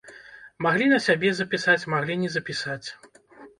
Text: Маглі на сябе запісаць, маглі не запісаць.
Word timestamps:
Маглі 0.65 0.87
на 0.93 0.99
сябе 1.09 1.29
запісаць, 1.41 1.77
маглі 1.97 2.19
не 2.25 2.33
запісаць. 2.39 2.83